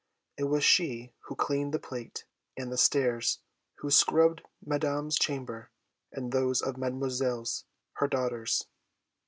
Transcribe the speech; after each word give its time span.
It 0.35 0.45
was 0.45 0.63
she 0.63 1.13
who 1.25 1.35
cleaned 1.35 1.75
the 1.75 1.79
plate, 1.79 2.25
and 2.57 2.71
the 2.71 2.77
stairs, 2.79 3.39
who 3.75 3.91
scrubbed 3.91 4.41
Madame's 4.65 5.13
chamber, 5.15 5.69
and 6.11 6.31
those 6.31 6.59
of 6.59 6.75
Mesdemoiselles, 6.75 7.65
her 7.97 8.07
daughters. 8.07 8.65